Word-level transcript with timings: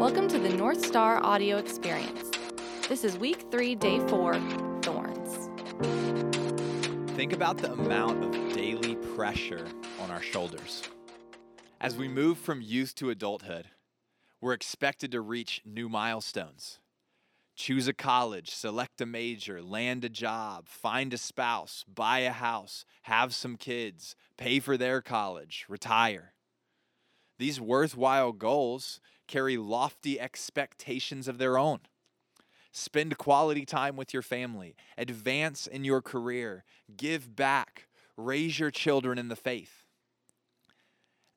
Welcome 0.00 0.28
to 0.28 0.38
the 0.38 0.48
North 0.48 0.82
Star 0.82 1.22
Audio 1.22 1.58
Experience. 1.58 2.30
This 2.88 3.04
is 3.04 3.18
week 3.18 3.44
three, 3.50 3.74
day 3.74 3.98
four 4.08 4.32
Thorns. 4.80 5.50
Think 7.18 7.34
about 7.34 7.58
the 7.58 7.70
amount 7.72 8.24
of 8.24 8.54
daily 8.54 8.96
pressure 9.14 9.66
on 10.00 10.10
our 10.10 10.22
shoulders. 10.22 10.84
As 11.82 11.98
we 11.98 12.08
move 12.08 12.38
from 12.38 12.62
youth 12.62 12.94
to 12.94 13.10
adulthood, 13.10 13.66
we're 14.40 14.54
expected 14.54 15.12
to 15.12 15.20
reach 15.20 15.60
new 15.66 15.90
milestones. 15.90 16.78
Choose 17.54 17.86
a 17.86 17.92
college, 17.92 18.48
select 18.52 19.02
a 19.02 19.06
major, 19.06 19.60
land 19.60 20.06
a 20.06 20.08
job, 20.08 20.66
find 20.66 21.12
a 21.12 21.18
spouse, 21.18 21.84
buy 21.86 22.20
a 22.20 22.32
house, 22.32 22.86
have 23.02 23.34
some 23.34 23.58
kids, 23.58 24.16
pay 24.38 24.60
for 24.60 24.78
their 24.78 25.02
college, 25.02 25.66
retire. 25.68 26.32
These 27.40 27.58
worthwhile 27.58 28.32
goals 28.32 29.00
carry 29.26 29.56
lofty 29.56 30.20
expectations 30.20 31.26
of 31.26 31.38
their 31.38 31.56
own. 31.56 31.78
Spend 32.70 33.16
quality 33.16 33.64
time 33.64 33.96
with 33.96 34.12
your 34.12 34.22
family, 34.22 34.76
advance 34.98 35.66
in 35.66 35.82
your 35.82 36.02
career, 36.02 36.64
give 36.98 37.34
back, 37.34 37.88
raise 38.18 38.58
your 38.58 38.70
children 38.70 39.16
in 39.16 39.28
the 39.28 39.36
faith. 39.36 39.86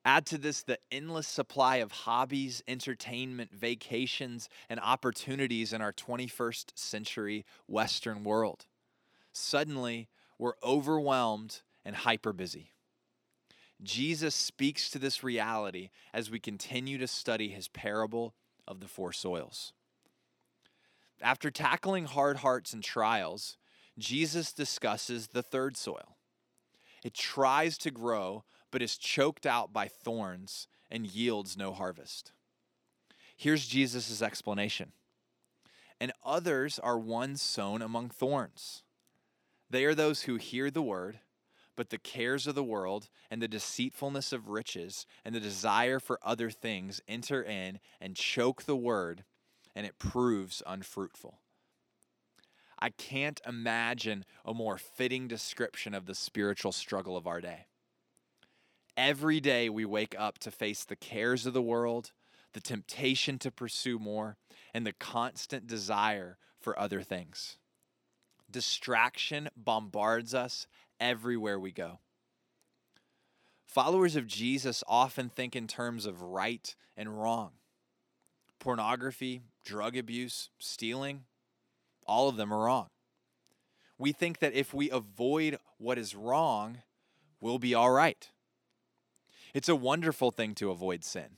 Add 0.04 0.26
to 0.26 0.36
this 0.36 0.62
the 0.62 0.78
endless 0.92 1.26
supply 1.26 1.76
of 1.76 1.90
hobbies, 1.90 2.62
entertainment, 2.68 3.54
vacations, 3.54 4.50
and 4.68 4.78
opportunities 4.80 5.72
in 5.72 5.80
our 5.80 5.94
21st 5.94 6.72
century 6.74 7.46
Western 7.66 8.24
world. 8.24 8.66
Suddenly, 9.32 10.10
we're 10.38 10.52
overwhelmed 10.62 11.62
and 11.82 11.96
hyper 11.96 12.34
busy. 12.34 12.73
Jesus 13.84 14.34
speaks 14.34 14.90
to 14.90 14.98
this 14.98 15.22
reality 15.22 15.90
as 16.12 16.30
we 16.30 16.40
continue 16.40 16.98
to 16.98 17.06
study 17.06 17.48
his 17.48 17.68
parable 17.68 18.34
of 18.66 18.80
the 18.80 18.88
four 18.88 19.12
soils. 19.12 19.72
After 21.20 21.50
tackling 21.50 22.06
hard 22.06 22.38
hearts 22.38 22.72
and 22.72 22.82
trials, 22.82 23.56
Jesus 23.98 24.52
discusses 24.52 25.28
the 25.28 25.42
third 25.42 25.76
soil. 25.76 26.16
It 27.04 27.14
tries 27.14 27.78
to 27.78 27.90
grow, 27.90 28.44
but 28.70 28.82
is 28.82 28.96
choked 28.96 29.46
out 29.46 29.72
by 29.72 29.88
thorns 29.88 30.66
and 30.90 31.06
yields 31.06 31.56
no 31.56 31.72
harvest. 31.72 32.32
Here's 33.36 33.66
Jesus' 33.66 34.22
explanation. 34.22 34.92
And 36.00 36.12
others 36.24 36.78
are 36.78 36.98
ones 36.98 37.40
sown 37.42 37.82
among 37.82 38.10
thorns. 38.10 38.82
They 39.70 39.84
are 39.84 39.94
those 39.94 40.22
who 40.22 40.36
hear 40.36 40.70
the 40.70 40.82
word 40.82 41.20
but 41.76 41.90
the 41.90 41.98
cares 41.98 42.46
of 42.46 42.54
the 42.54 42.64
world 42.64 43.08
and 43.30 43.42
the 43.42 43.48
deceitfulness 43.48 44.32
of 44.32 44.48
riches 44.48 45.06
and 45.24 45.34
the 45.34 45.40
desire 45.40 45.98
for 45.98 46.18
other 46.22 46.50
things 46.50 47.00
enter 47.08 47.42
in 47.42 47.80
and 48.00 48.16
choke 48.16 48.64
the 48.64 48.76
word, 48.76 49.24
and 49.74 49.86
it 49.86 49.98
proves 49.98 50.62
unfruitful. 50.66 51.38
I 52.78 52.90
can't 52.90 53.40
imagine 53.46 54.24
a 54.44 54.52
more 54.52 54.78
fitting 54.78 55.28
description 55.28 55.94
of 55.94 56.06
the 56.06 56.14
spiritual 56.14 56.72
struggle 56.72 57.16
of 57.16 57.26
our 57.26 57.40
day. 57.40 57.66
Every 58.96 59.40
day 59.40 59.68
we 59.68 59.84
wake 59.84 60.14
up 60.18 60.38
to 60.40 60.50
face 60.50 60.84
the 60.84 60.96
cares 60.96 61.46
of 61.46 61.52
the 61.52 61.62
world, 61.62 62.12
the 62.52 62.60
temptation 62.60 63.38
to 63.40 63.50
pursue 63.50 63.98
more, 63.98 64.36
and 64.72 64.86
the 64.86 64.92
constant 64.92 65.66
desire 65.66 66.38
for 66.60 66.78
other 66.78 67.02
things. 67.02 67.58
Distraction 68.50 69.48
bombards 69.56 70.32
us 70.32 70.66
everywhere 71.00 71.58
we 71.58 71.72
go. 71.72 71.98
Followers 73.64 74.16
of 74.16 74.26
Jesus 74.26 74.84
often 74.86 75.28
think 75.28 75.56
in 75.56 75.66
terms 75.66 76.06
of 76.06 76.22
right 76.22 76.74
and 76.96 77.20
wrong. 77.20 77.50
Pornography, 78.58 79.42
drug 79.64 79.96
abuse, 79.96 80.50
stealing, 80.58 81.24
all 82.06 82.28
of 82.28 82.36
them 82.36 82.52
are 82.52 82.64
wrong. 82.64 82.88
We 83.98 84.12
think 84.12 84.38
that 84.38 84.54
if 84.54 84.74
we 84.74 84.90
avoid 84.90 85.58
what 85.78 85.98
is 85.98 86.14
wrong, 86.14 86.78
we'll 87.40 87.58
be 87.58 87.74
all 87.74 87.90
right. 87.90 88.30
It's 89.52 89.68
a 89.68 89.76
wonderful 89.76 90.30
thing 90.30 90.54
to 90.56 90.70
avoid 90.70 91.04
sin. 91.04 91.36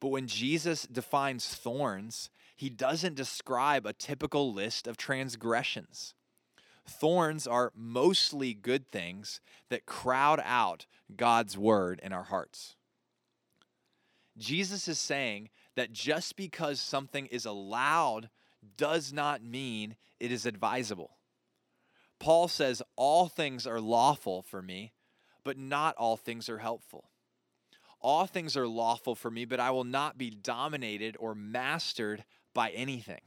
But 0.00 0.08
when 0.08 0.26
Jesus 0.26 0.86
defines 0.86 1.46
thorns, 1.46 2.30
he 2.56 2.68
doesn't 2.68 3.14
describe 3.14 3.86
a 3.86 3.92
typical 3.92 4.52
list 4.52 4.86
of 4.86 4.96
transgressions. 4.96 6.14
Thorns 6.86 7.46
are 7.46 7.72
mostly 7.76 8.54
good 8.54 8.90
things 8.90 9.40
that 9.70 9.86
crowd 9.86 10.40
out 10.44 10.86
God's 11.16 11.56
word 11.56 12.00
in 12.02 12.12
our 12.12 12.24
hearts. 12.24 12.76
Jesus 14.36 14.88
is 14.88 14.98
saying 14.98 15.50
that 15.76 15.92
just 15.92 16.36
because 16.36 16.80
something 16.80 17.26
is 17.26 17.46
allowed 17.46 18.30
does 18.76 19.12
not 19.12 19.42
mean 19.42 19.96
it 20.18 20.32
is 20.32 20.46
advisable. 20.46 21.18
Paul 22.18 22.48
says, 22.48 22.82
All 22.96 23.28
things 23.28 23.66
are 23.66 23.80
lawful 23.80 24.42
for 24.42 24.62
me, 24.62 24.92
but 25.44 25.58
not 25.58 25.96
all 25.96 26.16
things 26.16 26.48
are 26.48 26.58
helpful. 26.58 27.10
All 28.00 28.26
things 28.26 28.56
are 28.56 28.66
lawful 28.66 29.14
for 29.14 29.30
me, 29.30 29.44
but 29.44 29.60
I 29.60 29.70
will 29.70 29.84
not 29.84 30.18
be 30.18 30.30
dominated 30.30 31.16
or 31.18 31.34
mastered 31.34 32.24
by 32.54 32.70
anything. 32.70 33.20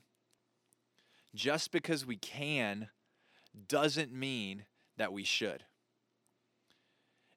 Just 1.34 1.72
because 1.72 2.06
we 2.06 2.18
can 2.18 2.90
doesn't 3.68 4.14
mean 4.14 4.66
that 4.98 5.14
we 5.14 5.24
should. 5.24 5.64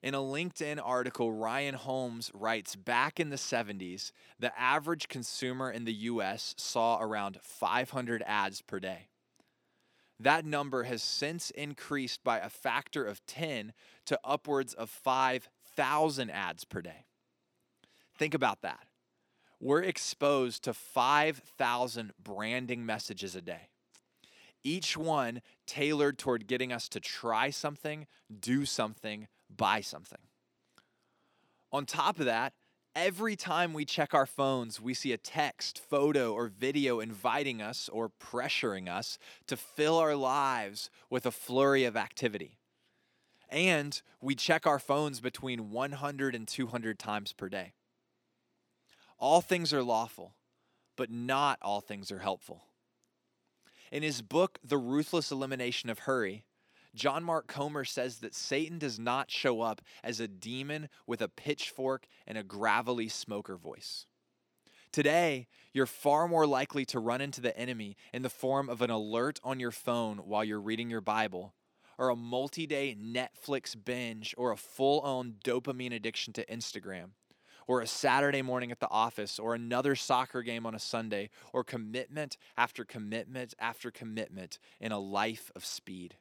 In 0.01 0.13
a 0.13 0.19
LinkedIn 0.19 0.79
article, 0.81 1.33
Ryan 1.33 1.75
Holmes 1.75 2.31
writes 2.33 2.75
back 2.75 3.19
in 3.19 3.29
the 3.29 3.35
70s, 3.35 4.11
the 4.39 4.57
average 4.57 5.09
consumer 5.09 5.69
in 5.69 5.83
the 5.83 5.93
US 5.93 6.55
saw 6.57 6.99
around 7.01 7.37
500 7.41 8.23
ads 8.25 8.61
per 8.61 8.79
day. 8.79 9.09
That 10.17 10.45
number 10.45 10.83
has 10.83 11.03
since 11.03 11.49
increased 11.51 12.23
by 12.23 12.39
a 12.39 12.49
factor 12.49 13.05
of 13.05 13.25
10 13.25 13.73
to 14.05 14.19
upwards 14.23 14.73
of 14.73 14.89
5,000 14.89 16.29
ads 16.29 16.63
per 16.63 16.81
day. 16.81 17.05
Think 18.17 18.33
about 18.33 18.61
that. 18.61 18.87
We're 19.59 19.83
exposed 19.83 20.63
to 20.63 20.73
5,000 20.73 22.13
branding 22.21 22.85
messages 22.85 23.35
a 23.35 23.41
day 23.41 23.69
each 24.63 24.97
one 24.97 25.41
tailored 25.65 26.17
toward 26.17 26.47
getting 26.47 26.71
us 26.71 26.89
to 26.89 26.99
try 26.99 27.49
something, 27.49 28.07
do 28.39 28.65
something, 28.65 29.27
buy 29.55 29.81
something. 29.81 30.19
On 31.71 31.85
top 31.85 32.19
of 32.19 32.25
that, 32.25 32.53
every 32.95 33.35
time 33.35 33.73
we 33.73 33.85
check 33.85 34.13
our 34.13 34.25
phones, 34.25 34.81
we 34.81 34.93
see 34.93 35.13
a 35.13 35.17
text, 35.17 35.79
photo, 35.79 36.33
or 36.33 36.47
video 36.47 36.99
inviting 36.99 37.61
us 37.61 37.89
or 37.89 38.11
pressuring 38.19 38.89
us 38.89 39.17
to 39.47 39.55
fill 39.55 39.97
our 39.97 40.15
lives 40.15 40.89
with 41.09 41.25
a 41.25 41.31
flurry 41.31 41.83
of 41.83 41.95
activity. 41.95 42.57
And 43.49 43.99
we 44.21 44.35
check 44.35 44.67
our 44.67 44.79
phones 44.79 45.19
between 45.19 45.71
100 45.71 46.35
and 46.35 46.47
200 46.47 46.99
times 46.99 47.33
per 47.33 47.49
day. 47.49 47.73
All 49.17 49.41
things 49.41 49.73
are 49.73 49.83
lawful, 49.83 50.35
but 50.95 51.11
not 51.11 51.59
all 51.61 51.81
things 51.81 52.11
are 52.11 52.19
helpful. 52.19 52.63
In 53.91 54.03
his 54.03 54.21
book, 54.21 54.59
The 54.63 54.77
Ruthless 54.77 55.31
Elimination 55.31 55.89
of 55.89 55.99
Hurry, 55.99 56.45
John 56.95 57.23
Mark 57.23 57.47
Comer 57.47 57.85
says 57.85 58.17
that 58.17 58.35
Satan 58.35 58.77
does 58.79 58.99
not 58.99 59.31
show 59.31 59.61
up 59.61 59.81
as 60.03 60.19
a 60.19 60.27
demon 60.27 60.89
with 61.07 61.21
a 61.21 61.27
pitchfork 61.27 62.07
and 62.27 62.37
a 62.37 62.43
gravelly 62.43 63.07
smoker 63.07 63.57
voice. 63.57 64.05
Today, 64.91 65.47
you're 65.71 65.85
far 65.85 66.27
more 66.27 66.47
likely 66.47 66.83
to 66.85 66.99
run 66.99 67.21
into 67.21 67.41
the 67.41 67.57
enemy 67.57 67.95
in 68.11 68.23
the 68.23 68.29
form 68.29 68.69
of 68.69 68.81
an 68.81 68.89
alert 68.89 69.39
on 69.43 69.59
your 69.59 69.71
phone 69.71 70.17
while 70.17 70.43
you're 70.43 70.59
reading 70.59 70.89
your 70.89 71.01
Bible, 71.01 71.53
or 71.97 72.09
a 72.09 72.15
multi 72.15 72.65
day 72.65 72.97
Netflix 72.99 73.75
binge, 73.75 74.33
or 74.35 74.51
a 74.51 74.57
full 74.57 74.99
on 75.01 75.35
dopamine 75.43 75.93
addiction 75.93 76.33
to 76.33 76.45
Instagram, 76.47 77.11
or 77.69 77.81
a 77.81 77.87
Saturday 77.87 78.41
morning 78.41 78.71
at 78.71 78.79
the 78.79 78.89
office, 78.89 79.37
or 79.37 79.53
another 79.53 79.95
soccer 79.95 80.41
game 80.41 80.65
on 80.65 80.73
a 80.73 80.79
Sunday, 80.79 81.29
or 81.53 81.63
commitment 81.63 82.35
after 82.57 82.83
commitment 82.83 83.53
after 83.59 83.91
commitment 83.91 84.57
in 84.81 84.91
a 84.91 84.97
life 84.97 85.51
of 85.55 85.63
speed. 85.63 86.15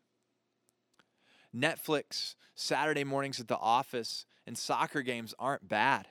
Netflix, 1.57 2.35
Saturday 2.55 3.03
mornings 3.03 3.41
at 3.41 3.49
the 3.49 3.57
office, 3.57 4.27
and 4.47 4.59
soccer 4.59 5.01
games 5.01 5.35
aren't 5.39 5.67
bad, 5.67 6.09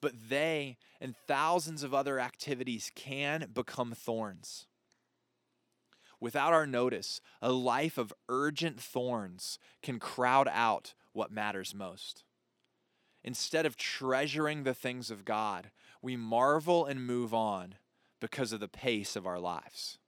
but 0.00 0.14
they 0.30 0.78
and 1.02 1.14
thousands 1.28 1.82
of 1.82 1.92
other 1.92 2.18
activities 2.18 2.90
can 2.94 3.50
become 3.52 3.92
thorns. 3.92 4.66
Without 6.18 6.54
our 6.54 6.66
notice, 6.66 7.20
a 7.42 7.52
life 7.52 7.98
of 7.98 8.10
urgent 8.30 8.80
thorns 8.80 9.58
can 9.82 9.98
crowd 9.98 10.48
out 10.50 10.94
what 11.12 11.30
matters 11.30 11.74
most. 11.74 12.24
Instead 13.26 13.66
of 13.66 13.76
treasuring 13.76 14.62
the 14.62 14.72
things 14.72 15.10
of 15.10 15.24
God, 15.24 15.72
we 16.00 16.16
marvel 16.16 16.86
and 16.86 17.04
move 17.04 17.34
on 17.34 17.74
because 18.20 18.52
of 18.52 18.60
the 18.60 18.68
pace 18.68 19.16
of 19.16 19.26
our 19.26 19.40
lives. 19.40 19.98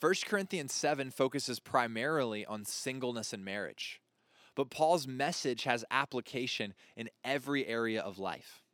1 0.00 0.14
Corinthians 0.26 0.72
7 0.72 1.10
focuses 1.12 1.60
primarily 1.60 2.44
on 2.44 2.64
singleness 2.64 3.32
and 3.32 3.44
marriage, 3.44 4.00
but 4.56 4.68
Paul's 4.68 5.06
message 5.06 5.62
has 5.62 5.84
application 5.92 6.74
in 6.96 7.08
every 7.24 7.66
area 7.66 8.00
of 8.00 8.18
life. 8.18 8.64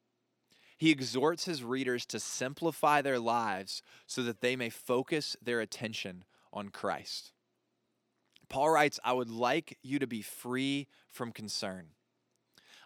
He 0.78 0.90
exhorts 0.90 1.44
his 1.44 1.62
readers 1.62 2.05
to 2.06 2.19
simplify 2.19 3.02
their 3.02 3.19
lives 3.19 3.82
so 4.06 4.22
that 4.22 4.40
they 4.40 4.56
may 4.56 4.70
focus 4.70 5.37
their 5.40 5.60
attention 5.60 6.25
on 6.52 6.70
Christ. 6.70 7.32
Paul 8.49 8.70
writes, 8.70 8.99
I 9.05 9.12
would 9.12 9.31
like 9.31 9.78
you 9.82 9.99
to 9.99 10.06
be 10.06 10.22
free 10.22 10.88
from 11.08 11.31
concern. 11.31 11.88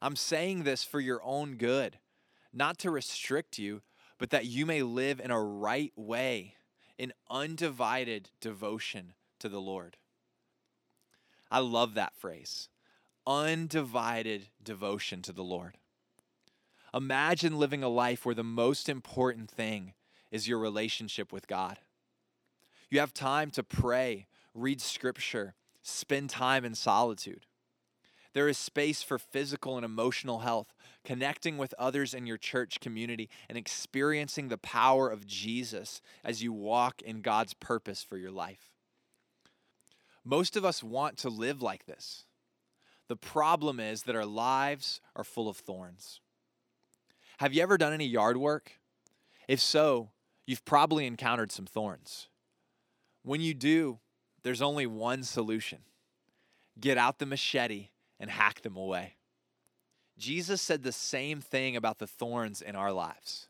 I'm 0.00 0.16
saying 0.16 0.64
this 0.64 0.84
for 0.84 1.00
your 1.00 1.20
own 1.24 1.56
good, 1.56 1.98
not 2.52 2.78
to 2.78 2.90
restrict 2.90 3.58
you, 3.58 3.82
but 4.18 4.30
that 4.30 4.46
you 4.46 4.66
may 4.66 4.82
live 4.82 5.20
in 5.20 5.30
a 5.30 5.42
right 5.42 5.92
way, 5.96 6.54
in 6.98 7.12
undivided 7.30 8.30
devotion 8.40 9.14
to 9.38 9.48
the 9.48 9.60
Lord. 9.60 9.96
I 11.50 11.60
love 11.60 11.94
that 11.94 12.14
phrase 12.16 12.68
undivided 13.26 14.48
devotion 14.62 15.20
to 15.20 15.32
the 15.32 15.44
Lord. 15.44 15.76
Imagine 16.94 17.58
living 17.58 17.84
a 17.84 17.88
life 17.88 18.24
where 18.24 18.34
the 18.34 18.42
most 18.42 18.88
important 18.88 19.50
thing 19.50 19.92
is 20.30 20.48
your 20.48 20.58
relationship 20.58 21.30
with 21.30 21.46
God. 21.46 21.78
You 22.88 23.00
have 23.00 23.12
time 23.12 23.50
to 23.50 23.62
pray, 23.62 24.26
read 24.54 24.80
scripture, 24.80 25.54
spend 25.82 26.30
time 26.30 26.64
in 26.64 26.74
solitude. 26.74 27.44
There 28.38 28.48
is 28.48 28.56
space 28.56 29.02
for 29.02 29.18
physical 29.18 29.74
and 29.74 29.84
emotional 29.84 30.38
health, 30.38 30.72
connecting 31.04 31.58
with 31.58 31.74
others 31.76 32.14
in 32.14 32.24
your 32.24 32.36
church 32.36 32.78
community, 32.78 33.28
and 33.48 33.58
experiencing 33.58 34.46
the 34.46 34.56
power 34.56 35.10
of 35.10 35.26
Jesus 35.26 36.00
as 36.22 36.40
you 36.40 36.52
walk 36.52 37.02
in 37.02 37.20
God's 37.20 37.52
purpose 37.52 38.04
for 38.04 38.16
your 38.16 38.30
life. 38.30 38.70
Most 40.24 40.56
of 40.56 40.64
us 40.64 40.84
want 40.84 41.16
to 41.16 41.28
live 41.28 41.62
like 41.62 41.86
this. 41.86 42.26
The 43.08 43.16
problem 43.16 43.80
is 43.80 44.04
that 44.04 44.14
our 44.14 44.24
lives 44.24 45.00
are 45.16 45.24
full 45.24 45.48
of 45.48 45.56
thorns. 45.56 46.20
Have 47.38 47.52
you 47.52 47.60
ever 47.60 47.76
done 47.76 47.92
any 47.92 48.06
yard 48.06 48.36
work? 48.36 48.78
If 49.48 49.58
so, 49.58 50.10
you've 50.46 50.64
probably 50.64 51.08
encountered 51.08 51.50
some 51.50 51.66
thorns. 51.66 52.28
When 53.24 53.40
you 53.40 53.52
do, 53.52 53.98
there's 54.44 54.62
only 54.62 54.86
one 54.86 55.24
solution 55.24 55.80
get 56.78 56.96
out 56.96 57.18
the 57.18 57.26
machete 57.26 57.88
and 58.20 58.30
hack 58.30 58.62
them 58.62 58.76
away. 58.76 59.14
Jesus 60.18 60.60
said 60.60 60.82
the 60.82 60.92
same 60.92 61.40
thing 61.40 61.76
about 61.76 61.98
the 61.98 62.06
thorns 62.06 62.60
in 62.60 62.74
our 62.74 62.92
lives. 62.92 63.48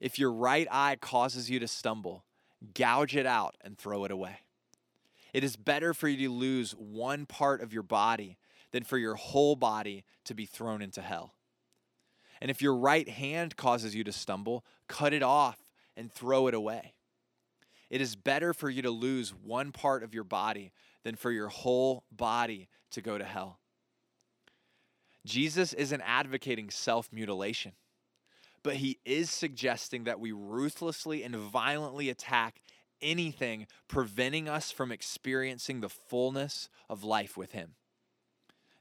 If 0.00 0.18
your 0.18 0.32
right 0.32 0.68
eye 0.70 0.96
causes 1.00 1.48
you 1.48 1.58
to 1.60 1.68
stumble, 1.68 2.24
gouge 2.74 3.16
it 3.16 3.26
out 3.26 3.56
and 3.62 3.78
throw 3.78 4.04
it 4.04 4.10
away. 4.10 4.40
It 5.32 5.42
is 5.42 5.56
better 5.56 5.94
for 5.94 6.08
you 6.08 6.28
to 6.28 6.32
lose 6.32 6.72
one 6.72 7.26
part 7.26 7.62
of 7.62 7.72
your 7.72 7.82
body 7.82 8.36
than 8.72 8.84
for 8.84 8.98
your 8.98 9.14
whole 9.14 9.56
body 9.56 10.04
to 10.24 10.34
be 10.34 10.46
thrown 10.46 10.82
into 10.82 11.00
hell. 11.00 11.32
And 12.40 12.50
if 12.50 12.60
your 12.60 12.76
right 12.76 13.08
hand 13.08 13.56
causes 13.56 13.94
you 13.94 14.04
to 14.04 14.12
stumble, 14.12 14.64
cut 14.88 15.14
it 15.14 15.22
off 15.22 15.58
and 15.96 16.12
throw 16.12 16.46
it 16.46 16.54
away. 16.54 16.92
It 17.88 18.00
is 18.00 18.16
better 18.16 18.52
for 18.52 18.68
you 18.68 18.82
to 18.82 18.90
lose 18.90 19.30
one 19.30 19.72
part 19.72 20.02
of 20.02 20.12
your 20.12 20.24
body 20.24 20.72
than 21.04 21.14
for 21.14 21.30
your 21.30 21.48
whole 21.48 22.04
body 22.10 22.68
to 22.90 23.00
go 23.00 23.16
to 23.16 23.24
hell. 23.24 23.58
Jesus 25.26 25.72
isn't 25.72 26.00
advocating 26.02 26.70
self 26.70 27.12
mutilation, 27.12 27.72
but 28.62 28.76
he 28.76 28.98
is 29.04 29.28
suggesting 29.30 30.04
that 30.04 30.20
we 30.20 30.32
ruthlessly 30.32 31.22
and 31.22 31.36
violently 31.36 32.08
attack 32.08 32.62
anything 33.02 33.66
preventing 33.88 34.48
us 34.48 34.70
from 34.70 34.90
experiencing 34.90 35.80
the 35.80 35.88
fullness 35.88 36.68
of 36.88 37.04
life 37.04 37.36
with 37.36 37.52
him. 37.52 37.74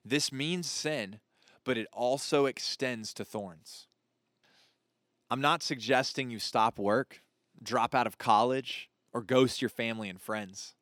This 0.06 0.31
means 0.31 0.69
sin, 0.69 1.19
but 1.63 1.77
it 1.77 1.88
also 1.92 2.45
extends 2.45 3.13
to 3.15 3.25
thorns. 3.25 3.88
I'm 5.30 5.42
not 5.42 5.63
suggesting 5.63 6.30
you 6.30 6.39
stop 6.39 6.77
work, 6.77 7.21
drop 7.62 7.95
out 7.95 8.06
of 8.06 8.19
college, 8.19 8.89
or 9.12 9.21
ghost 9.21 9.62
your 9.62 9.69
family 9.69 10.09
and 10.09 10.21
friends. 10.21 10.75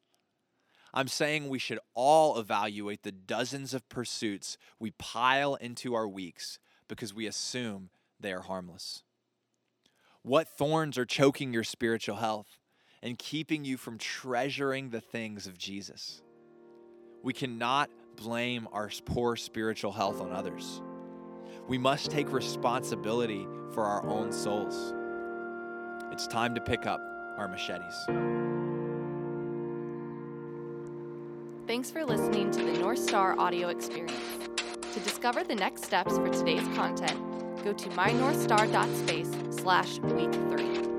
I'm 0.94 1.08
saying 1.08 1.50
we 1.50 1.60
should 1.60 1.80
all 1.96 2.38
evaluate 2.38 3.02
the 3.04 3.12
dozens 3.12 3.74
of 3.74 3.90
pursuits 3.90 4.58
we 4.80 4.92
pile 4.92 5.56
into 5.56 5.96
our 5.96 6.08
weeks 6.08 6.60
because 6.88 7.14
we 7.14 7.26
assume 7.26 7.90
they 8.20 8.32
are 8.32 8.42
harmless. 8.42 9.04
What 10.22 10.48
thorns 10.48 10.98
are 10.98 11.06
choking 11.06 11.52
your 11.52 11.64
spiritual 11.64 12.18
health 12.18 12.60
and 13.02 13.18
keeping 13.18 13.66
you 13.66 13.76
from 13.76 13.98
treasuring 13.98 14.92
the 14.92 15.02
things 15.02 15.48
of 15.48 15.58
Jesus? 15.58 16.22
We 17.24 17.34
cannot 17.34 17.90
blame 18.16 18.68
our 18.72 18.92
poor 19.06 19.36
spiritual 19.36 19.92
health 19.92 20.22
on 20.22 20.32
others. 20.32 20.82
We 21.68 21.78
must 21.78 22.12
take 22.12 22.32
responsibility 22.32 23.48
for 23.74 23.84
our 23.84 24.06
own 24.06 24.32
souls. 24.32 24.94
It's 26.12 26.28
time 26.28 26.54
to 26.56 26.62
pick 26.62 26.86
up 26.86 27.02
our 27.38 27.48
machetes. 27.48 28.83
Thanks 31.66 31.90
for 31.90 32.04
listening 32.04 32.52
to 32.52 32.62
the 32.62 32.74
North 32.74 33.00
Star 33.00 33.40
audio 33.40 33.70
experience. 33.70 34.20
To 34.94 35.00
discover 35.00 35.46
the 35.46 35.56
next 35.56 35.86
steps 35.86 36.18
for 36.18 36.28
today's 36.28 36.68
content, 36.76 37.18
go 37.64 37.72
to 37.72 37.90
mynorthstar.space 37.92 39.30
slash 39.62 40.00
week 40.00 40.34
three. 40.34 40.93